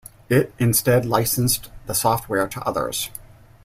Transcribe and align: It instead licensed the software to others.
It 0.29 0.51
instead 0.57 1.05
licensed 1.05 1.69
the 1.85 1.93
software 1.93 2.47
to 2.47 2.61
others. 2.63 3.11